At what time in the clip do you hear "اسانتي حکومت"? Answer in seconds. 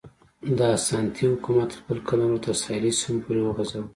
0.77-1.69